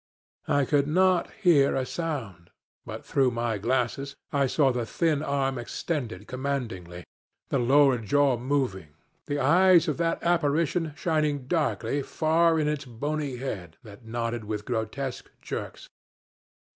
[0.47, 2.49] I could not hear a sound,
[2.87, 7.03] but through my glasses I saw the thin arm extended commandingly,
[7.49, 8.95] the lower jaw moving,
[9.27, 14.65] the eyes of that apparition shining darkly far in its bony head that nodded with
[14.65, 15.87] grotesque jerks.